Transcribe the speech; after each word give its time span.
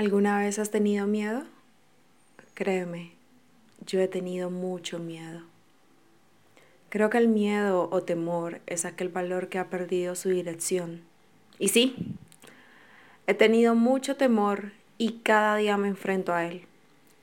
¿Alguna 0.00 0.38
vez 0.38 0.58
has 0.58 0.70
tenido 0.70 1.06
miedo? 1.06 1.42
Créeme, 2.54 3.12
yo 3.84 4.00
he 4.00 4.08
tenido 4.08 4.48
mucho 4.48 4.98
miedo. 4.98 5.42
Creo 6.88 7.10
que 7.10 7.18
el 7.18 7.28
miedo 7.28 7.86
o 7.92 8.02
temor 8.02 8.62
es 8.66 8.86
aquel 8.86 9.10
valor 9.10 9.50
que 9.50 9.58
ha 9.58 9.68
perdido 9.68 10.14
su 10.14 10.30
dirección. 10.30 11.02
Y 11.58 11.68
sí, 11.68 12.16
he 13.26 13.34
tenido 13.34 13.74
mucho 13.74 14.16
temor 14.16 14.72
y 14.96 15.18
cada 15.18 15.56
día 15.56 15.76
me 15.76 15.88
enfrento 15.88 16.32
a 16.32 16.46
él. 16.46 16.62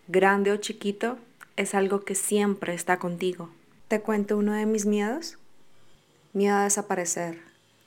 Grande 0.08 0.52
o 0.52 0.58
chiquito, 0.58 1.18
es 1.56 1.74
algo 1.74 2.02
que 2.02 2.14
siempre 2.14 2.76
está 2.76 3.00
contigo. 3.00 3.50
¿Te 3.88 4.02
cuento 4.02 4.38
uno 4.38 4.54
de 4.54 4.68
mis 4.68 4.86
miedos? 4.86 5.40
Miedo 6.32 6.58
a 6.58 6.66
desaparecer, 6.66 7.40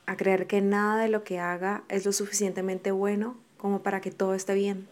a 0.05 0.17
creer 0.17 0.47
que 0.47 0.59
nada 0.59 1.01
de 1.01 1.07
lo 1.07 1.23
que 1.23 1.39
haga 1.39 1.83
es 1.87 2.05
lo 2.05 2.11
suficientemente 2.11 2.91
bueno 2.91 3.37
como 3.61 3.83
para 3.83 4.01
que 4.01 4.11
todo 4.11 4.33
esté 4.33 4.55
bien. 4.55 4.87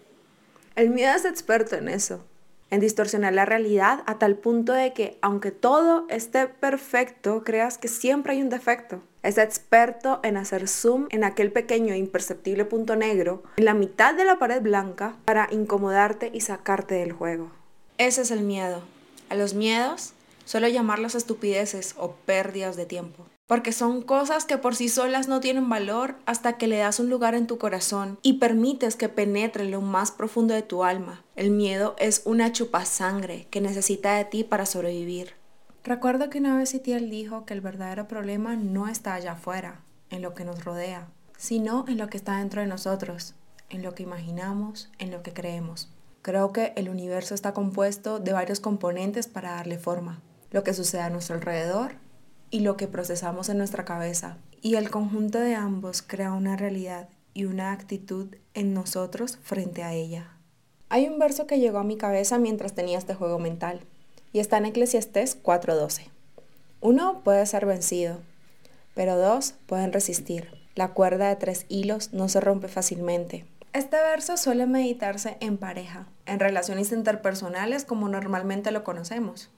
El 0.76 0.92
miedo 0.92 1.14
es 1.16 1.26
experto 1.26 1.76
en 1.76 1.90
eso, 1.90 2.24
en 2.70 2.80
distorsionar 2.80 3.34
la 3.34 3.46
realidad 3.46 4.04
a 4.06 4.20
tal 4.20 4.36
punto 4.36 4.74
de 4.74 4.94
que 4.94 5.18
aunque 5.22 5.52
todo 5.52 6.06
esté 6.10 6.48
perfecto, 6.48 7.44
creas 7.44 7.78
que 7.80 7.88
siempre 7.88 8.34
hay 8.34 8.42
un 8.42 8.50
defecto. 8.50 9.02
Es 9.24 9.38
experto 9.38 10.20
en 10.24 10.38
hacer 10.38 10.68
zoom 10.68 11.08
en 11.10 11.24
aquel 11.24 11.52
pequeño 11.52 11.94
e 11.94 11.98
imperceptible 11.98 12.64
punto 12.64 12.96
negro 12.96 13.44
en 13.58 13.66
la 13.66 13.74
mitad 13.74 14.14
de 14.14 14.24
la 14.24 14.40
pared 14.40 14.62
blanca 14.62 15.18
para 15.26 15.50
incomodarte 15.52 16.30
y 16.32 16.42
sacarte 16.42 16.96
del 16.96 17.12
juego. 17.12 17.52
Ese 17.98 18.22
es 18.22 18.32
el 18.32 18.42
miedo. 18.42 18.82
A 19.30 19.36
los 19.36 19.56
miedos 19.56 20.14
suelo 20.46 20.68
llamarlos 20.68 21.16
estupideces 21.16 21.96
o 21.98 22.12
pérdidas 22.26 22.78
de 22.78 22.86
tiempo 22.86 23.26
porque 23.50 23.72
son 23.72 24.04
cosas 24.04 24.46
que 24.46 24.60
por 24.60 24.76
sí 24.76 24.90
solas 24.90 25.28
no 25.28 25.40
tienen 25.40 25.70
valor 25.70 26.18
hasta 26.28 26.54
que 26.60 26.68
le 26.68 26.78
das 26.78 27.00
un 27.00 27.10
lugar 27.10 27.34
en 27.34 27.48
tu 27.48 27.58
corazón 27.58 28.20
y 28.22 28.34
permites 28.34 28.96
que 28.96 29.10
penetre 29.10 29.66
lo 29.66 29.82
más 29.82 30.12
profundo 30.12 30.54
de 30.54 30.62
tu 30.62 30.84
alma. 30.84 31.24
El 31.36 31.50
miedo 31.50 31.96
es 31.98 32.22
una 32.26 32.52
chupasangre 32.52 33.48
que 33.50 33.60
necesita 33.60 34.14
de 34.14 34.26
ti 34.26 34.44
para 34.44 34.68
sobrevivir. 34.68 35.34
Recuerdo 35.84 36.30
que 36.30 36.38
una 36.38 36.56
vez 36.56 36.76
Itiel 36.76 37.10
dijo 37.10 37.48
que 37.48 37.56
el 37.56 37.62
verdadero 37.62 38.08
problema 38.08 38.56
no 38.56 38.88
está 38.88 39.16
allá 39.16 39.32
afuera, 39.32 39.82
en 40.12 40.22
lo 40.22 40.36
que 40.36 40.46
nos 40.46 40.64
rodea, 40.64 41.08
sino 41.36 41.86
en 41.88 41.98
lo 41.98 42.08
que 42.08 42.18
está 42.18 42.38
dentro 42.38 42.62
de 42.62 42.68
nosotros, 42.68 43.34
en 43.72 43.82
lo 43.82 43.96
que 43.96 44.04
imaginamos, 44.04 44.92
en 45.00 45.10
lo 45.10 45.24
que 45.24 45.34
creemos. 45.34 45.90
Creo 46.22 46.54
que 46.54 46.74
el 46.76 46.88
universo 46.88 47.34
está 47.34 47.56
compuesto 47.56 48.20
de 48.20 48.32
varios 48.32 48.60
componentes 48.60 49.26
para 49.26 49.56
darle 49.56 49.80
forma. 49.80 50.22
Lo 50.52 50.64
que 50.64 50.76
sucede 50.76 51.02
a 51.02 51.10
nuestro 51.10 51.34
alrededor, 51.34 51.96
y 52.52 52.62
lo 52.62 52.78
que 52.78 52.88
procesamos 52.88 53.50
en 53.50 53.58
nuestra 53.58 53.86
cabeza. 53.86 54.38
Y 54.62 54.76
el 54.76 54.90
conjunto 54.90 55.40
de 55.40 55.56
ambos 55.56 56.02
crea 56.02 56.34
una 56.34 56.56
realidad 56.56 57.10
y 57.34 57.46
una 57.46 57.72
actitud 57.72 58.36
en 58.54 58.74
nosotros 58.74 59.38
frente 59.42 59.84
a 59.84 59.94
ella. 59.94 60.32
Hay 60.90 61.08
un 61.08 61.20
verso 61.20 61.48
que 61.48 61.60
llegó 61.60 61.78
a 61.78 61.84
mi 61.84 61.98
cabeza 61.98 62.40
mientras 62.40 62.74
tenía 62.74 62.98
este 62.98 63.14
juego 63.14 63.40
mental, 63.40 63.82
y 64.34 64.40
está 64.40 64.58
en 64.58 64.66
Eclesiastés 64.66 65.38
4:12. 65.42 66.10
Uno 66.82 67.22
puede 67.24 67.46
ser 67.46 67.66
vencido, 67.66 68.20
pero 68.96 69.18
dos 69.18 69.54
pueden 69.66 69.94
resistir. 69.94 70.50
La 70.76 70.94
cuerda 70.94 71.30
de 71.30 71.36
tres 71.36 71.66
hilos 71.70 72.14
no 72.14 72.30
se 72.30 72.40
rompe 72.40 72.68
fácilmente. 72.68 73.46
Este 73.74 73.98
verso 73.98 74.38
suele 74.38 74.66
meditarse 74.66 75.38
en 75.42 75.58
pareja, 75.58 76.08
en 76.26 76.40
relaciones 76.40 76.92
interpersonales 76.92 77.86
como 77.86 78.10
normalmente 78.10 78.72
lo 78.72 78.84
conocemos 78.84 79.50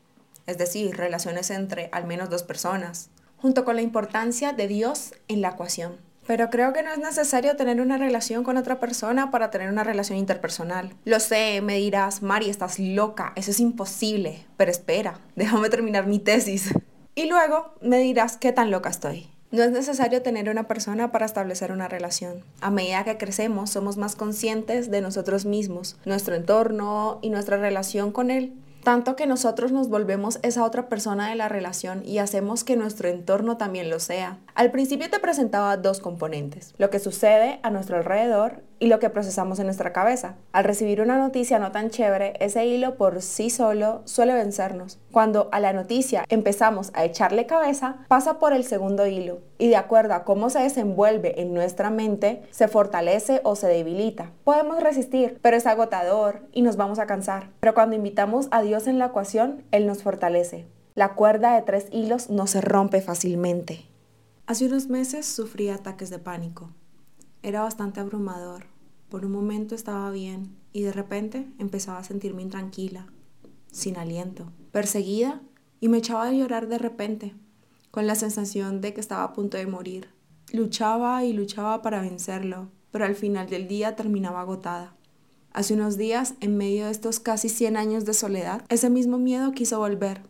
es 0.47 0.57
decir, 0.57 0.95
relaciones 0.95 1.49
entre 1.51 1.89
al 1.91 2.05
menos 2.05 2.29
dos 2.29 2.43
personas, 2.43 3.09
junto 3.37 3.65
con 3.65 3.75
la 3.75 3.81
importancia 3.81 4.53
de 4.53 4.67
Dios 4.67 5.13
en 5.27 5.41
la 5.41 5.49
ecuación. 5.49 5.97
Pero 6.27 6.49
creo 6.49 6.71
que 6.71 6.83
no 6.83 6.91
es 6.91 6.99
necesario 6.99 7.55
tener 7.55 7.81
una 7.81 7.97
relación 7.97 8.43
con 8.43 8.57
otra 8.57 8.79
persona 8.79 9.31
para 9.31 9.49
tener 9.49 9.69
una 9.69 9.83
relación 9.83 10.17
interpersonal. 10.17 10.93
Lo 11.03 11.19
sé, 11.19 11.61
me 11.61 11.77
dirás, 11.77 12.21
Mari, 12.21 12.49
estás 12.49 12.79
loca, 12.79 13.33
eso 13.35 13.51
es 13.51 13.59
imposible. 13.59 14.45
Pero 14.55 14.71
espera, 14.71 15.19
déjame 15.35 15.69
terminar 15.69 16.05
mi 16.05 16.19
tesis. 16.19 16.73
Y 17.15 17.25
luego 17.25 17.73
me 17.81 17.99
dirás 17.99 18.37
qué 18.37 18.51
tan 18.51 18.71
loca 18.71 18.89
estoy. 18.89 19.29
No 19.51 19.63
es 19.63 19.71
necesario 19.71 20.21
tener 20.21 20.49
una 20.49 20.69
persona 20.69 21.11
para 21.11 21.25
establecer 21.25 21.73
una 21.73 21.89
relación. 21.89 22.45
A 22.61 22.71
medida 22.71 23.03
que 23.03 23.17
crecemos, 23.17 23.71
somos 23.71 23.97
más 23.97 24.15
conscientes 24.15 24.89
de 24.89 25.01
nosotros 25.01 25.43
mismos, 25.45 25.97
nuestro 26.05 26.35
entorno 26.35 27.19
y 27.21 27.31
nuestra 27.31 27.57
relación 27.57 28.13
con 28.13 28.31
él 28.31 28.53
tanto 28.83 29.15
que 29.15 29.27
nosotros 29.27 29.71
nos 29.71 29.89
volvemos 29.89 30.39
esa 30.43 30.63
otra 30.63 30.89
persona 30.89 31.29
de 31.29 31.35
la 31.35 31.49
relación 31.49 32.03
y 32.05 32.17
hacemos 32.17 32.63
que 32.63 32.75
nuestro 32.75 33.09
entorno 33.09 33.57
también 33.57 33.89
lo 33.89 33.99
sea. 33.99 34.39
Al 34.55 34.71
principio 34.71 35.09
te 35.09 35.19
presentaba 35.19 35.77
dos 35.77 35.99
componentes, 35.99 36.73
lo 36.77 36.89
que 36.89 36.99
sucede 36.99 37.59
a 37.63 37.69
nuestro 37.69 37.97
alrededor 37.97 38.63
y 38.81 38.87
lo 38.87 38.99
que 38.99 39.11
procesamos 39.11 39.59
en 39.59 39.67
nuestra 39.67 39.93
cabeza. 39.93 40.33
Al 40.53 40.63
recibir 40.63 41.01
una 41.01 41.19
noticia 41.19 41.59
no 41.59 41.71
tan 41.71 41.91
chévere, 41.91 42.33
ese 42.39 42.65
hilo 42.65 42.95
por 42.95 43.21
sí 43.21 43.51
solo 43.51 44.01
suele 44.05 44.33
vencernos. 44.33 44.99
Cuando 45.11 45.49
a 45.51 45.59
la 45.59 45.71
noticia 45.71 46.25
empezamos 46.29 46.89
a 46.95 47.05
echarle 47.05 47.45
cabeza, 47.45 47.97
pasa 48.07 48.39
por 48.39 48.53
el 48.53 48.63
segundo 48.63 49.05
hilo 49.05 49.37
y 49.59 49.67
de 49.67 49.75
acuerdo 49.75 50.15
a 50.15 50.23
cómo 50.23 50.49
se 50.49 50.59
desenvuelve 50.59 51.39
en 51.39 51.53
nuestra 51.53 51.91
mente, 51.91 52.41
se 52.49 52.67
fortalece 52.67 53.39
o 53.43 53.55
se 53.55 53.67
debilita. 53.67 54.31
Podemos 54.43 54.81
resistir, 54.81 55.37
pero 55.43 55.57
es 55.57 55.67
agotador 55.67 56.41
y 56.51 56.63
nos 56.63 56.75
vamos 56.75 56.97
a 56.97 57.05
cansar. 57.05 57.51
Pero 57.59 57.75
cuando 57.75 57.95
invitamos 57.95 58.47
a 58.49 58.63
Dios 58.63 58.87
en 58.87 58.97
la 58.97 59.05
ecuación, 59.05 59.63
Él 59.69 59.85
nos 59.85 60.01
fortalece. 60.01 60.65
La 60.95 61.13
cuerda 61.13 61.53
de 61.53 61.61
tres 61.61 61.85
hilos 61.91 62.31
no 62.31 62.47
se 62.47 62.61
rompe 62.61 63.01
fácilmente. 63.01 63.85
Hace 64.47 64.65
unos 64.65 64.87
meses 64.87 65.27
sufrí 65.27 65.69
ataques 65.69 66.09
de 66.09 66.17
pánico. 66.17 66.71
Era 67.43 67.63
bastante 67.63 67.99
abrumador. 67.99 68.65
Por 69.09 69.25
un 69.25 69.31
momento 69.31 69.73
estaba 69.73 70.11
bien 70.11 70.55
y 70.73 70.83
de 70.83 70.91
repente 70.91 71.47
empezaba 71.57 71.97
a 71.97 72.03
sentirme 72.03 72.43
intranquila, 72.43 73.07
sin 73.71 73.97
aliento, 73.97 74.51
perseguida 74.71 75.41
y 75.79 75.89
me 75.89 75.97
echaba 75.97 76.27
a 76.27 76.31
llorar 76.31 76.67
de 76.67 76.77
repente, 76.77 77.33
con 77.89 78.05
la 78.05 78.13
sensación 78.13 78.79
de 78.79 78.93
que 78.93 79.01
estaba 79.01 79.23
a 79.23 79.33
punto 79.33 79.57
de 79.57 79.65
morir. 79.65 80.09
Luchaba 80.53 81.25
y 81.25 81.33
luchaba 81.33 81.81
para 81.81 82.01
vencerlo, 82.01 82.69
pero 82.91 83.05
al 83.05 83.15
final 83.15 83.49
del 83.49 83.67
día 83.67 83.95
terminaba 83.95 84.41
agotada. 84.41 84.93
Hace 85.51 85.73
unos 85.73 85.97
días, 85.97 86.35
en 86.41 86.57
medio 86.57 86.85
de 86.85 86.91
estos 86.91 87.19
casi 87.19 87.49
100 87.49 87.75
años 87.75 88.05
de 88.05 88.13
soledad, 88.13 88.63
ese 88.69 88.91
mismo 88.91 89.17
miedo 89.17 89.51
quiso 89.51 89.79
volver. 89.79 90.21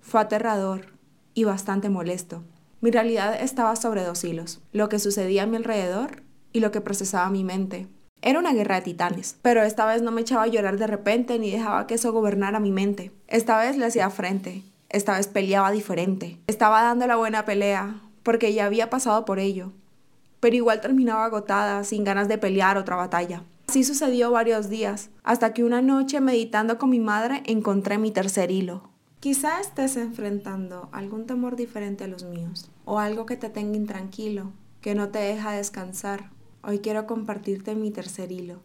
Fue 0.00 0.20
aterrador 0.20 0.86
y 1.34 1.44
bastante 1.44 1.88
molesto. 1.88 2.42
Mi 2.80 2.90
realidad 2.90 3.40
estaba 3.40 3.76
sobre 3.76 4.02
dos 4.02 4.24
hilos, 4.24 4.60
lo 4.72 4.88
que 4.88 4.98
sucedía 4.98 5.44
a 5.44 5.46
mi 5.46 5.56
alrededor 5.56 6.27
y 6.52 6.60
lo 6.60 6.70
que 6.70 6.80
procesaba 6.80 7.30
mi 7.30 7.44
mente. 7.44 7.86
Era 8.20 8.40
una 8.40 8.52
guerra 8.52 8.76
de 8.76 8.82
titanes, 8.82 9.36
pero 9.42 9.62
esta 9.62 9.86
vez 9.86 10.02
no 10.02 10.10
me 10.10 10.22
echaba 10.22 10.42
a 10.42 10.48
llorar 10.48 10.76
de 10.76 10.86
repente 10.86 11.38
ni 11.38 11.50
dejaba 11.50 11.86
que 11.86 11.94
eso 11.94 12.12
gobernara 12.12 12.58
mi 12.58 12.72
mente. 12.72 13.12
Esta 13.28 13.58
vez 13.58 13.76
le 13.76 13.86
hacía 13.86 14.10
frente, 14.10 14.64
esta 14.88 15.16
vez 15.16 15.28
peleaba 15.28 15.70
diferente. 15.70 16.40
Estaba 16.46 16.82
dando 16.82 17.06
la 17.06 17.16
buena 17.16 17.44
pelea, 17.44 18.00
porque 18.22 18.52
ya 18.52 18.66
había 18.66 18.90
pasado 18.90 19.24
por 19.24 19.38
ello. 19.38 19.72
Pero 20.40 20.56
igual 20.56 20.80
terminaba 20.80 21.24
agotada, 21.24 21.84
sin 21.84 22.04
ganas 22.04 22.28
de 22.28 22.38
pelear 22.38 22.76
otra 22.76 22.96
batalla. 22.96 23.44
Así 23.68 23.84
sucedió 23.84 24.30
varios 24.30 24.68
días, 24.68 25.10
hasta 25.24 25.52
que 25.52 25.62
una 25.62 25.82
noche 25.82 26.20
meditando 26.20 26.78
con 26.78 26.90
mi 26.90 27.00
madre 27.00 27.42
encontré 27.44 27.98
mi 27.98 28.10
tercer 28.10 28.50
hilo. 28.50 28.88
Quizá 29.20 29.60
estés 29.60 29.96
enfrentando 29.96 30.88
algún 30.92 31.26
temor 31.26 31.54
diferente 31.54 32.04
a 32.04 32.08
los 32.08 32.24
míos, 32.24 32.70
o 32.84 32.98
algo 32.98 33.26
que 33.26 33.36
te 33.36 33.50
tenga 33.50 33.76
intranquilo, 33.76 34.52
que 34.80 34.94
no 34.94 35.08
te 35.08 35.18
deja 35.18 35.52
descansar. 35.52 36.30
Hoy 36.62 36.80
quiero 36.80 37.06
compartirte 37.06 37.76
mi 37.76 37.92
tercer 37.92 38.32
hilo, 38.32 38.60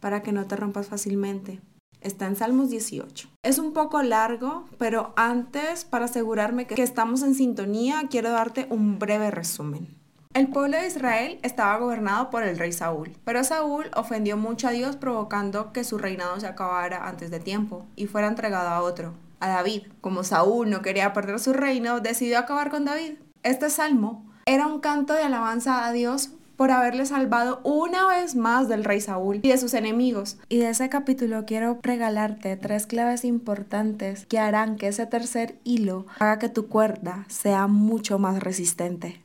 para 0.00 0.22
que 0.22 0.32
no 0.32 0.46
te 0.46 0.54
rompas 0.54 0.88
fácilmente. 0.88 1.60
Está 2.02 2.26
en 2.26 2.36
Salmos 2.36 2.68
18. 2.68 3.28
Es 3.42 3.58
un 3.58 3.72
poco 3.72 4.02
largo, 4.02 4.68
pero 4.76 5.14
antes, 5.16 5.84
para 5.84 6.04
asegurarme 6.04 6.66
que 6.66 6.82
estamos 6.82 7.22
en 7.22 7.34
sintonía, 7.34 8.02
quiero 8.10 8.30
darte 8.30 8.66
un 8.68 8.98
breve 8.98 9.30
resumen. 9.30 9.88
El 10.34 10.48
pueblo 10.48 10.76
de 10.76 10.86
Israel 10.86 11.38
estaba 11.42 11.78
gobernado 11.78 12.28
por 12.28 12.42
el 12.42 12.58
rey 12.58 12.72
Saúl, 12.72 13.16
pero 13.24 13.44
Saúl 13.44 13.90
ofendió 13.94 14.36
mucho 14.36 14.68
a 14.68 14.72
Dios 14.72 14.96
provocando 14.96 15.72
que 15.72 15.84
su 15.84 15.98
reinado 15.98 16.38
se 16.38 16.46
acabara 16.46 17.08
antes 17.08 17.30
de 17.30 17.40
tiempo 17.40 17.86
y 17.96 18.06
fuera 18.06 18.28
entregado 18.28 18.68
a 18.68 18.82
otro, 18.82 19.14
a 19.40 19.48
David. 19.48 19.84
Como 20.00 20.24
Saúl 20.24 20.70
no 20.70 20.82
quería 20.82 21.12
perder 21.12 21.38
su 21.38 21.52
reino, 21.52 22.00
decidió 22.00 22.38
acabar 22.38 22.70
con 22.70 22.84
David. 22.84 23.14
Este 23.42 23.70
salmo 23.70 24.26
era 24.44 24.66
un 24.66 24.80
canto 24.80 25.14
de 25.14 25.22
alabanza 25.22 25.86
a 25.86 25.92
Dios 25.92 26.30
por 26.62 26.70
haberle 26.70 27.06
salvado 27.06 27.60
una 27.64 28.06
vez 28.06 28.36
más 28.36 28.68
del 28.68 28.84
rey 28.84 29.00
Saúl 29.00 29.40
y 29.42 29.48
de 29.48 29.58
sus 29.58 29.74
enemigos. 29.74 30.38
Y 30.48 30.58
de 30.58 30.68
ese 30.68 30.88
capítulo 30.88 31.44
quiero 31.44 31.80
regalarte 31.82 32.56
tres 32.56 32.86
claves 32.86 33.24
importantes 33.24 34.26
que 34.26 34.38
harán 34.38 34.76
que 34.76 34.86
ese 34.86 35.04
tercer 35.06 35.58
hilo 35.64 36.06
haga 36.20 36.38
que 36.38 36.48
tu 36.48 36.68
cuerda 36.68 37.24
sea 37.26 37.66
mucho 37.66 38.20
más 38.20 38.40
resistente. 38.40 39.20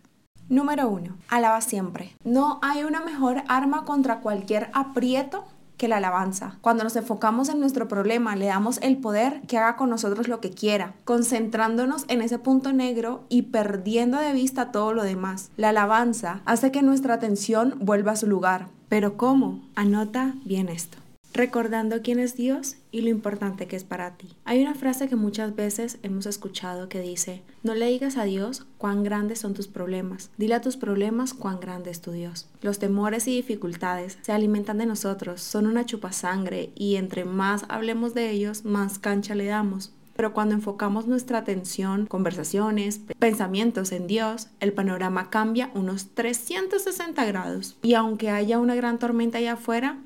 Número 0.50 0.90
1. 0.90 1.16
Alaba 1.30 1.62
siempre. 1.62 2.16
No 2.24 2.58
hay 2.64 2.84
una 2.84 3.02
mejor 3.02 3.44
arma 3.48 3.86
contra 3.86 4.22
cualquier 4.22 4.72
aprieto 4.74 5.46
que 5.78 5.88
la 5.88 5.98
alabanza. 5.98 6.58
Cuando 6.62 6.84
nos 6.84 6.96
enfocamos 6.96 7.50
en 7.50 7.60
nuestro 7.60 7.88
problema, 7.88 8.36
le 8.36 8.48
damos 8.48 8.80
el 8.82 8.98
poder 8.98 9.42
que 9.48 9.58
haga 9.58 9.76
con 9.76 9.90
nosotros 9.90 10.28
lo 10.28 10.42
que 10.42 10.50
quiera, 10.50 10.94
concentrándonos 11.06 12.06
en 12.08 12.22
ese 12.22 12.40
punto 12.40 12.74
negro 12.74 13.24
y 13.30 13.44
perdiendo 13.44 14.18
de 14.18 14.34
vista 14.34 14.72
todo 14.72 14.94
lo 14.94 15.04
demás. 15.04 15.52
La 15.56 15.70
alabanza 15.70 16.42
hace 16.46 16.72
que 16.72 16.82
nuestra 16.82 17.14
atención 17.14 17.76
vuelva 17.80 18.14
a 18.14 18.18
su 18.18 18.28
lugar. 18.28 18.68
¿Pero 18.90 19.18
cómo? 19.18 19.62
Anota 19.76 20.34
bien 20.46 20.70
esto 20.70 20.98
recordando 21.38 22.02
quién 22.02 22.20
es 22.20 22.36
Dios 22.36 22.78
y 22.92 23.02
lo 23.02 23.10
importante 23.10 23.68
que 23.68 23.76
es 23.76 23.84
para 23.84 24.18
ti. 24.18 24.36
Hay 24.44 24.62
una 24.62 24.74
frase 24.74 25.08
que 25.08 25.16
muchas 25.16 25.56
veces 25.56 26.00
hemos 26.02 26.26
escuchado 26.26 26.90
que 26.90 27.00
dice, 27.00 27.44
no 27.64 27.76
le 27.76 27.88
digas 27.88 28.18
a 28.18 28.24
Dios 28.24 28.66
cuán 28.78 29.04
grandes 29.04 29.40
son 29.40 29.54
tus 29.54 29.68
problemas, 29.68 30.32
dile 30.38 30.56
a 30.56 30.62
tus 30.62 30.78
problemas 30.78 31.34
cuán 31.34 31.60
grande 31.60 31.92
es 31.92 32.02
tu 32.02 32.12
Dios. 32.12 32.50
Los 32.62 32.80
temores 32.80 33.28
y 33.28 33.36
dificultades 33.36 34.18
se 34.22 34.32
alimentan 34.32 34.80
de 34.80 34.88
nosotros, 34.88 35.42
son 35.42 35.68
una 35.68 35.86
chupasangre 35.86 36.72
y 36.76 36.96
entre 36.96 37.24
más 37.24 37.66
hablemos 37.70 38.16
de 38.16 38.32
ellos, 38.32 38.66
más 38.66 38.98
cancha 38.98 39.36
le 39.36 39.46
damos. 39.46 39.94
Pero 40.16 40.34
cuando 40.34 40.56
enfocamos 40.56 41.06
nuestra 41.06 41.38
atención, 41.38 42.08
conversaciones, 42.08 43.02
pensamientos 43.20 43.92
en 43.92 44.08
Dios, 44.08 44.48
el 44.60 44.74
panorama 44.74 45.30
cambia 45.30 45.70
unos 45.76 46.16
360 46.16 47.24
grados. 47.26 47.78
Y 47.84 47.94
aunque 47.94 48.32
haya 48.32 48.58
una 48.58 48.74
gran 48.74 48.98
tormenta 48.98 49.38
allá 49.38 49.54
afuera, 49.54 50.00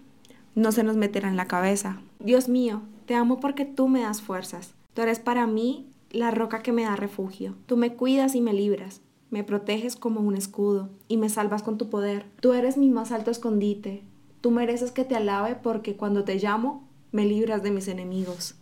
no 0.55 0.71
se 0.71 0.83
nos 0.83 0.97
meterá 0.97 1.29
en 1.29 1.37
la 1.37 1.47
cabeza. 1.47 2.01
Dios 2.19 2.49
mío, 2.49 2.81
te 3.05 3.15
amo 3.15 3.39
porque 3.39 3.65
tú 3.65 3.87
me 3.87 4.01
das 4.01 4.21
fuerzas. 4.21 4.73
Tú 4.93 5.01
eres 5.01 5.19
para 5.19 5.47
mí 5.47 5.87
la 6.11 6.31
roca 6.31 6.61
que 6.61 6.71
me 6.71 6.83
da 6.83 6.95
refugio. 6.95 7.55
Tú 7.65 7.77
me 7.77 7.93
cuidas 7.95 8.35
y 8.35 8.41
me 8.41 8.53
libras. 8.53 9.01
Me 9.29 9.43
proteges 9.43 9.95
como 9.95 10.19
un 10.19 10.35
escudo 10.35 10.89
y 11.07 11.17
me 11.17 11.29
salvas 11.29 11.63
con 11.63 11.77
tu 11.77 11.89
poder. 11.89 12.25
Tú 12.41 12.53
eres 12.53 12.77
mi 12.77 12.89
más 12.89 13.11
alto 13.11 13.31
escondite. 13.31 14.03
Tú 14.41 14.51
mereces 14.51 14.91
que 14.91 15.05
te 15.05 15.15
alabe 15.15 15.55
porque 15.55 15.95
cuando 15.95 16.25
te 16.25 16.35
llamo, 16.35 16.87
me 17.11 17.25
libras 17.25 17.63
de 17.63 17.71
mis 17.71 17.87
enemigos. 17.87 18.55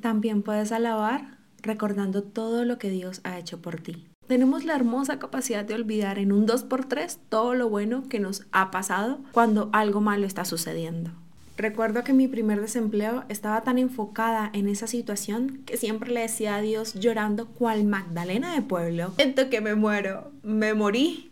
También 0.00 0.42
puedes 0.42 0.70
alabar 0.72 1.38
recordando 1.62 2.22
todo 2.22 2.64
lo 2.64 2.78
que 2.78 2.90
Dios 2.90 3.20
ha 3.24 3.38
hecho 3.38 3.60
por 3.60 3.80
ti. 3.80 4.06
Tenemos 4.26 4.64
la 4.64 4.74
hermosa 4.74 5.18
capacidad 5.18 5.64
de 5.64 5.74
olvidar 5.74 6.18
en 6.18 6.32
un 6.32 6.46
2x3 6.46 7.18
todo 7.28 7.54
lo 7.54 7.68
bueno 7.68 8.08
que 8.08 8.20
nos 8.20 8.46
ha 8.52 8.70
pasado 8.70 9.18
cuando 9.32 9.68
algo 9.72 10.00
malo 10.00 10.26
está 10.26 10.44
sucediendo. 10.44 11.10
Recuerdo 11.56 12.02
que 12.02 12.14
mi 12.14 12.28
primer 12.28 12.60
desempleo 12.60 13.24
estaba 13.28 13.60
tan 13.60 13.78
enfocada 13.78 14.50
en 14.54 14.68
esa 14.68 14.86
situación 14.86 15.62
que 15.66 15.76
siempre 15.76 16.10
le 16.10 16.20
decía 16.20 16.56
a 16.56 16.60
Dios 16.62 16.94
llorando 16.94 17.46
cual 17.48 17.84
Magdalena 17.84 18.54
de 18.54 18.62
pueblo. 18.62 19.12
Siento 19.16 19.50
que 19.50 19.60
me 19.60 19.74
muero, 19.74 20.32
me 20.42 20.72
morí. 20.72 21.30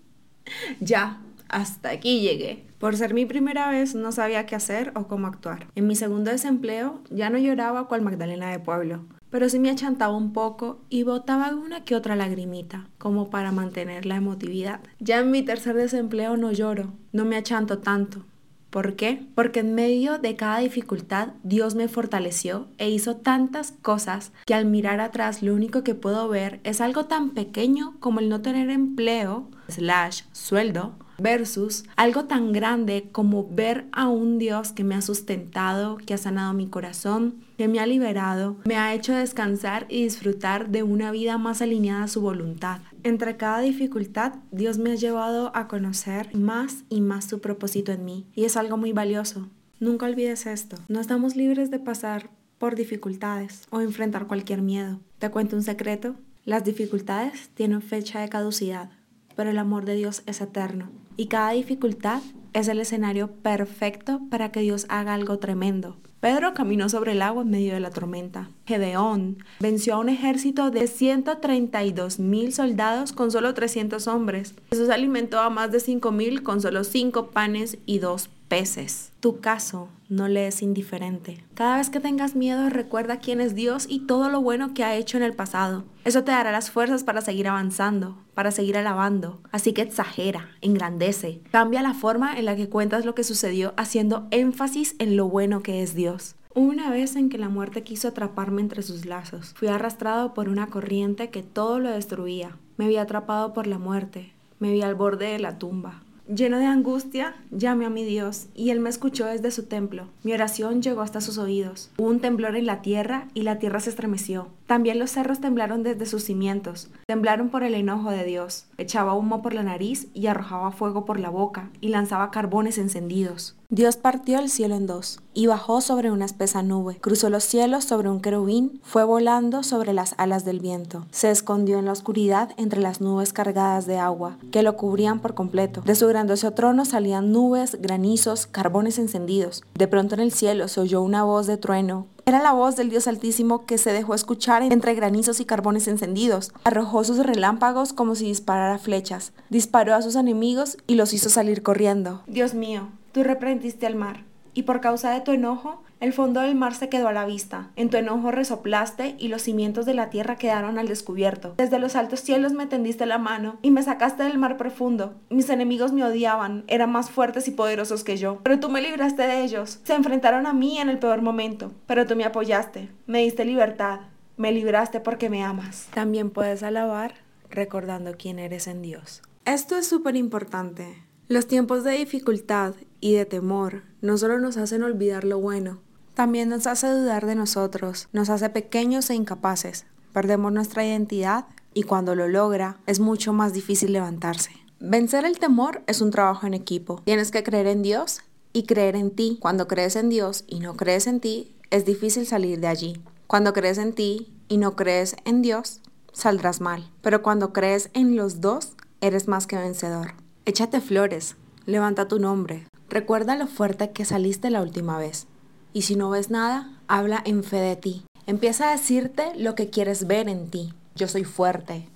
Ya, 0.81 1.21
hasta 1.49 1.91
aquí 1.91 2.21
llegué. 2.21 2.65
Por 2.79 2.97
ser 2.97 3.15
mi 3.15 3.27
primera 3.27 3.71
vez 3.71 3.95
no 3.95 4.13
sabía 4.13 4.47
qué 4.47 4.57
hacer 4.57 4.93
o 4.95 5.07
cómo 5.07 5.27
actuar. 5.27 5.67
En 5.75 5.87
mi 5.87 5.97
segundo 5.97 6.31
desempleo 6.31 7.01
ya 7.11 7.31
no 7.31 7.39
lloraba 7.39 7.89
cual 7.89 8.03
Magdalena 8.03 8.51
de 8.51 8.59
pueblo, 8.59 9.05
pero 9.31 9.49
sí 9.49 9.59
me 9.59 9.71
achantaba 9.71 10.17
un 10.17 10.33
poco 10.33 10.81
y 10.89 11.03
botaba 11.03 11.55
una 11.55 11.85
que 11.85 11.95
otra 11.95 12.17
lagrimita, 12.17 12.89
como 12.99 13.31
para 13.31 13.53
mantener 13.53 14.07
la 14.07 14.17
emotividad. 14.17 14.81
Ya 14.99 15.19
en 15.19 15.31
mi 15.31 15.43
tercer 15.43 15.77
desempleo 15.77 16.37
no 16.37 16.53
lloro, 16.53 16.93
no 17.13 17.25
me 17.25 17.37
achanto 17.37 17.79
tanto, 17.79 18.25
¿Por 18.71 18.95
qué? 18.95 19.27
Porque 19.35 19.61
en 19.61 19.75
medio 19.75 20.19
de 20.19 20.37
cada 20.37 20.59
dificultad 20.59 21.31
Dios 21.43 21.75
me 21.75 21.89
fortaleció 21.89 22.69
e 22.79 22.89
hizo 22.89 23.17
tantas 23.17 23.73
cosas 23.83 24.33
que 24.47 24.55
al 24.55 24.65
mirar 24.65 25.01
atrás 25.01 25.43
lo 25.43 25.55
único 25.55 25.83
que 25.83 25.97
puedo 25.97 26.29
ver 26.29 26.61
es 26.63 26.81
algo 26.81 27.07
tan 27.07 27.31
pequeño 27.31 27.97
como 27.99 28.21
el 28.21 28.29
no 28.29 28.43
tener 28.43 28.71
empleo, 28.71 29.49
slash, 29.69 30.23
sueldo, 30.33 30.95
versus 31.21 31.85
algo 31.97 32.25
tan 32.25 32.53
grande 32.53 33.09
como 33.13 33.49
ver 33.49 33.87
a 33.93 34.09
un 34.09 34.39
Dios 34.39 34.73
que 34.73 34.85
me 34.85 34.95
ha 34.95 35.03
sustentado, 35.03 35.97
que 35.99 36.15
ha 36.15 36.19
sanado 36.19 36.53
mi 36.53 36.67
corazón, 36.67 37.45
que 37.57 37.69
me 37.69 37.79
ha 37.79 37.87
liberado, 37.87 38.57
me 38.65 38.77
ha 38.77 38.95
hecho 38.95 39.15
descansar 39.15 39.87
y 39.89 40.05
disfrutar 40.05 40.71
de 40.71 40.83
una 40.83 41.11
vida 41.11 41.39
más 41.39 41.63
alineada 41.63 42.05
a 42.05 42.09
su 42.09 42.21
voluntad. 42.21 42.81
Entre 43.03 43.37
cada 43.37 43.61
dificultad, 43.61 44.35
Dios 44.51 44.79
me 44.79 44.93
ha 44.93 44.95
llevado 44.95 45.53
a 45.55 45.69
conocer 45.69 46.35
más 46.35 46.85
y 46.89 47.01
más 47.01 47.27
su 47.27 47.41
propósito 47.41 47.93
en 47.93 48.05
mí, 48.05 48.27
y 48.35 48.45
es 48.45 48.57
algo 48.57 48.77
muy 48.77 48.93
valioso. 48.93 49.49
Nunca 49.79 50.07
olvides 50.07 50.47
esto, 50.47 50.77
no 50.89 51.01
estamos 51.01 51.37
libres 51.37 51.71
de 51.71 51.79
pasar 51.79 52.31
por 52.59 52.77
dificultades 52.77 53.67
o 53.71 53.81
enfrentar 53.81 54.27
cualquier 54.27 54.61
miedo. 54.61 55.01
Te 55.19 55.31
cuento 55.31 55.57
un 55.57 55.63
secreto, 55.63 56.17
las 56.45 56.65
dificultades 56.65 57.49
tienen 57.55 57.81
fecha 57.81 58.21
de 58.21 58.29
caducidad, 58.29 58.91
pero 59.37 59.51
el 59.51 59.59
amor 59.59 59.85
de 59.87 59.95
Dios 59.95 60.23
es 60.27 60.41
eterno 60.41 60.91
y 61.21 61.27
cada 61.27 61.51
dificultad 61.51 62.23
es 62.55 62.67
el 62.69 62.81
escenario 62.81 63.31
perfecto 63.31 64.23
para 64.31 64.51
que 64.53 64.61
Dios 64.61 64.87
haga 64.89 65.13
algo 65.13 65.39
tremendo. 65.39 65.99
Pedro 66.21 66.55
caminó 66.55 66.89
sobre 66.89 67.13
el 67.13 67.21
agua 67.21 67.43
en 67.43 67.51
medio 67.51 67.75
de 67.75 67.81
la 67.81 67.91
tormenta. 67.91 68.49
Gedeón 68.65 69.37
venció 69.61 69.97
a 69.97 69.99
un 69.99 70.09
ejército 70.09 70.71
de 70.71 70.87
132 70.87 72.21
mil 72.21 72.55
soldados 72.55 73.13
con 73.13 73.31
solo 73.31 73.53
300 73.53 74.07
hombres. 74.07 74.55
Jesús 74.71 74.89
alimentó 74.89 75.41
a 75.41 75.51
más 75.51 75.71
de 75.73 75.81
5 75.81 76.11
mil 76.11 76.43
con 76.43 76.63
solo 76.63 76.85
5 76.85 77.27
panes 77.33 77.77
y 77.85 77.99
2 77.99 78.31
peces. 78.51 79.13
Tu 79.21 79.41
caso 79.41 79.89
no 80.09 80.27
le 80.27 80.49
es 80.49 80.61
indiferente. 80.61 81.43
Cada 81.55 81.77
vez 81.77 81.89
que 81.89 82.01
tengas 82.01 82.35
miedo, 82.35 82.69
recuerda 82.69 83.21
quién 83.21 83.41
es 83.41 83.55
Dios 83.55 83.87
y 83.89 84.01
todo 84.01 84.29
lo 84.29 84.43
bueno 84.43 84.75
que 84.75 84.83
ha 84.83 84.97
hecho 84.97 85.17
en 85.17 85.23
el 85.23 85.35
pasado. 85.35 85.85
Eso 86.05 86.25
te 86.25 86.33
dará 86.33 86.51
las 86.51 86.71
fuerzas 86.71 87.05
para 87.05 87.21
seguir 87.21 87.47
avanzando, 87.47 88.19
para 88.35 88.51
seguir 88.51 88.77
alabando. 88.77 89.41
Así 89.53 89.73
que 89.73 89.83
exagera, 89.83 90.49
engrandece, 90.63 91.41
cambia 91.53 91.81
la 91.81 91.95
forma 91.95 92.37
en 92.37 92.45
la 92.45 92.57
que 92.57 92.69
cuentas 92.69 93.05
lo 93.05 93.15
que 93.15 93.23
sucedió 93.23 93.73
haciendo 93.77 94.27
énfasis 94.33 94.97
en 94.99 95.17
lo 95.17 95.29
bueno 95.29 95.63
que 95.63 95.83
es 95.83 95.95
Dios. 95.95 96.35
Una 96.53 96.91
vez 96.91 97.15
en 97.15 97.29
que 97.29 97.39
la 97.39 97.49
muerte 97.49 97.85
quiso 97.85 98.09
atraparme 98.09 98.63
entre 98.63 98.83
sus 98.83 99.07
lazos, 99.07 99.55
fui 99.55 99.69
arrastrado 99.69 100.35
por 100.35 100.49
una 100.49 100.67
corriente 100.67 101.31
que 101.31 101.45
todo 101.45 101.79
lo 101.79 101.89
destruía. 101.91 102.57
Me 102.77 102.89
vi 102.89 102.97
atrapado 102.97 103.53
por 103.53 103.69
la 103.69 103.79
muerte, 103.79 104.33
me 104.59 104.73
vi 104.73 104.83
al 104.83 104.97
borde 104.97 105.27
de 105.27 105.39
la 105.39 105.59
tumba. 105.59 106.03
Lleno 106.33 106.61
de 106.61 106.67
angustia, 106.67 107.35
llamé 107.51 107.87
a 107.87 107.91
mi 107.91 108.05
Dios, 108.05 108.47
y 108.55 108.71
Él 108.71 108.79
me 108.79 108.89
escuchó 108.89 109.27
desde 109.27 109.51
su 109.51 109.65
templo. 109.65 110.07
Mi 110.23 110.33
oración 110.33 110.81
llegó 110.81 111.01
hasta 111.01 111.21
sus 111.21 111.39
oídos. 111.39 111.91
Hubo 111.99 112.07
un 112.07 112.21
temblor 112.21 112.55
en 112.55 112.67
la 112.67 112.83
tierra, 112.83 113.27
y 113.35 113.43
la 113.43 113.59
tierra 113.59 113.81
se 113.81 113.91
estremeció. 113.91 114.47
También 114.67 115.01
los 115.01 115.11
cerros 115.11 115.41
temblaron 115.41 115.83
desde 115.83 116.07
sus 116.07 116.23
cimientos. 116.23 116.89
Temblaron 117.07 117.49
por 117.49 117.65
el 117.65 117.75
enojo 117.75 118.13
de 118.13 118.23
Dios. 118.23 118.67
Echaba 118.79 119.15
humo 119.15 119.43
por 119.43 119.55
la 119.55 119.65
nariz 119.65 120.07
y 120.15 120.29
arrojaba 120.29 120.71
fuego 120.71 121.05
por 121.05 121.19
la 121.19 121.31
boca, 121.31 121.71
y 121.81 121.89
lanzaba 121.89 122.31
carbones 122.31 122.79
encendidos. 122.79 123.57
Dios 123.73 123.97
partió 123.97 124.41
el 124.41 124.51
cielo 124.51 124.75
en 124.75 124.89
dos 124.89 125.21
y 125.33 125.47
bajó 125.47 125.81
sobre 125.81 126.11
una 126.11 126.25
espesa 126.25 126.61
nube, 126.61 126.99
cruzó 127.01 127.31
los 127.31 127.45
cielos 127.45 127.85
sobre 127.85 128.11
un 128.11 128.21
querubín, 128.21 128.81
fue 128.83 129.05
volando 129.05 129.63
sobre 129.63 129.93
las 129.93 130.17
alas 130.19 130.45
del 130.45 130.59
viento, 130.59 131.07
se 131.13 131.31
escondió 131.31 131.79
en 131.79 131.85
la 131.85 131.93
oscuridad 131.93 132.51
entre 132.57 132.81
las 132.81 133.01
nubes 133.01 133.33
cargadas 133.33 133.87
de 133.87 133.97
agua 133.97 134.39
que 134.51 134.65
lo 134.65 134.77
cubrían 134.77 135.21
por 135.21 135.35
completo. 135.35 135.83
De 135.83 135.95
su 135.95 136.09
grandioso 136.09 136.51
trono 136.51 136.85
salían 136.85 137.31
nubes, 137.31 137.81
granizos, 137.81 138.49
carbones 138.49 138.99
encendidos. 138.99 139.63
De 139.75 139.87
pronto 139.87 140.17
en 140.17 140.21
el 140.23 140.33
cielo 140.33 140.67
se 140.67 140.81
oyó 140.81 141.01
una 141.01 141.23
voz 141.23 141.47
de 141.47 141.57
trueno 141.57 142.09
era 142.27 142.43
la 142.43 142.53
voz 142.53 142.77
del 142.77 142.91
Dios 142.91 143.09
Altísimo 143.09 143.67
que 143.67 143.77
se 143.77 143.93
dejó 143.93 144.15
escuchar 144.15 144.63
entre 144.63 144.95
granizos 144.95 145.41
y 145.41 145.45
carbones 145.45 145.89
encendidos. 145.89 146.53
Arrojó 146.63 147.03
sus 147.03 147.19
relámpagos 147.19 147.93
como 147.93 148.15
si 148.15 148.27
disparara 148.27 148.79
flechas. 148.79 149.33
Disparó 149.49 149.97
a 149.97 150.03
sus 150.03 150.15
enemigos 150.15 150.77
y 150.87 150.95
los 150.95 151.13
hizo 151.13 151.29
salir 151.29 151.65
corriendo. 151.65 152.23
Dios 152.29 152.55
mío, 152.55 152.89
tú 153.13 153.23
reprendiste 153.23 153.87
al 153.87 153.97
mar, 153.97 154.25
y 154.55 154.63
por 154.63 154.81
causa 154.81 155.11
de 155.13 155.21
tu 155.21 155.33
enojo, 155.33 155.83
el 156.01 156.13
fondo 156.13 156.41
del 156.41 156.55
mar 156.55 156.75
se 156.75 156.89
quedó 156.89 157.09
a 157.09 157.13
la 157.13 157.27
vista. 157.27 157.71
En 157.77 157.91
tu 157.91 157.97
enojo 157.97 158.31
resoplaste 158.31 159.15
y 159.19 159.29
los 159.29 159.43
cimientos 159.43 159.87
de 159.87 159.95
la 159.95 160.11
tierra 160.11 160.37
quedaron 160.37 160.79
al 160.79 160.89
descubierto. 160.89 161.55
Desde 161.57 161.79
los 161.79 161.95
altos 161.95 162.21
cielos 162.21 162.53
me 162.53 162.67
tendiste 162.67 163.07
la 163.07 163.19
mano 163.19 163.59
y 163.63 163.71
me 163.71 163.83
sacaste 163.83 164.23
del 164.23 164.39
mar 164.39 164.57
profundo. 164.57 165.15
Mis 165.29 165.51
enemigos 165.51 165.93
me 165.93 166.05
odiaban, 166.05 166.65
eran 166.67 166.91
más 166.91 167.11
fuertes 167.11 167.47
y 167.49 167.53
poderosos 167.53 168.03
que 168.03 168.17
yo. 168.17 168.41
Pero 168.43 168.61
tú 168.61 168.71
me 168.71 168.81
libraste 168.81 169.23
de 169.27 169.43
ellos. 169.43 169.81
Se 169.85 169.95
enfrentaron 169.95 170.47
a 170.47 170.53
mí 170.53 170.79
en 170.79 170.89
el 170.89 170.99
peor 170.99 171.23
momento. 171.23 171.73
Pero 171.87 172.07
tú 172.07 172.17
me 172.17 172.25
apoyaste, 172.25 172.89
me 173.07 173.21
diste 173.21 173.45
libertad, 173.45 174.01
me 174.37 174.53
libraste 174.53 175.01
porque 175.01 175.31
me 175.31 175.45
amas. 175.45 175.89
También 175.95 176.31
puedes 176.31 176.63
alabar 176.63 177.15
recordando 177.51 178.15
quién 178.17 178.39
eres 178.39 178.67
en 178.67 178.81
Dios. 178.83 179.23
Esto 179.45 179.77
es 179.77 179.87
súper 179.87 180.17
importante. 180.17 181.10
Los 181.31 181.47
tiempos 181.47 181.85
de 181.85 181.93
dificultad 181.93 182.75
y 182.99 183.15
de 183.15 183.25
temor 183.25 183.85
no 184.01 184.19
solo 184.19 184.41
nos 184.41 184.57
hacen 184.57 184.83
olvidar 184.83 185.23
lo 185.23 185.39
bueno, 185.39 185.79
también 186.15 186.49
nos 186.49 186.67
hace 186.67 186.89
dudar 186.89 187.25
de 187.25 187.37
nosotros, 187.37 188.09
nos 188.13 188.31
hace 188.31 188.51
pequeños 188.51 189.09
e 189.11 189.15
incapaces, 189.15 189.87
perdemos 190.13 190.53
nuestra 190.53 190.85
identidad 190.85 191.47
y 191.73 191.85
cuando 191.85 192.17
lo 192.17 192.27
logra 192.27 192.81
es 192.89 192.99
mucho 192.99 193.33
más 193.33 193.53
difícil 193.53 193.93
levantarse. 193.93 194.51
Vencer 194.81 195.25
el 195.25 195.39
temor 195.39 195.85
es 195.87 196.01
un 196.01 196.11
trabajo 196.11 196.49
en 196.49 196.55
equipo. 196.55 197.01
Tienes 197.05 197.31
que 197.31 197.45
creer 197.45 197.69
en 197.69 197.83
Dios 197.83 198.23
y 198.53 198.65
creer 198.65 198.97
en 198.97 199.13
ti. 199.13 199.39
Cuando 199.41 199.69
crees 199.69 199.95
en 199.95 200.09
Dios 200.09 200.43
y 200.49 200.59
no 200.59 200.77
crees 200.77 201.07
en 201.07 201.21
ti, 201.21 201.55
es 201.71 201.85
difícil 201.85 202.27
salir 202.27 202.59
de 202.59 202.67
allí. 202.67 203.01
Cuando 203.29 203.53
crees 203.53 203.79
en 203.79 203.93
ti 203.93 204.35
y 204.49 204.57
no 204.57 204.75
crees 204.75 205.15
en 205.25 205.43
Dios, 205.43 205.81
saldrás 206.13 206.61
mal. 206.61 206.91
Pero 207.03 207.23
cuando 207.23 207.53
crees 207.53 207.89
en 207.93 208.17
los 208.17 208.41
dos, 208.41 208.73
eres 209.01 209.29
más 209.29 209.47
que 209.47 209.55
vencedor. 209.57 210.15
Échate 210.47 210.81
flores, 210.81 211.37
levanta 211.67 212.09
tu 212.09 212.19
nombre. 212.19 212.67
Recuerda 212.89 213.37
lo 213.37 213.47
fuerte 213.47 213.91
que 213.91 214.05
saliste 214.05 214.51
la 214.51 214.63
última 214.63 214.99
vez. 214.99 215.27
Y 215.73 215.83
si 215.83 215.97
no 215.97 216.11
ves 216.11 216.31
nada, 216.31 216.81
habla 216.89 217.23
en 217.25 217.45
fe 217.45 217.57
de 217.57 217.77
ti. 217.77 218.05
Empieza 218.27 218.69
a 218.69 218.73
decirte 218.73 219.33
lo 219.37 219.55
que 219.55 219.71
quieres 219.71 220.07
ver 220.07 220.29
en 220.29 220.51
ti. 220.51 220.73
Yo 220.95 221.09
soy 221.09 221.25
fuerte, 221.25 221.89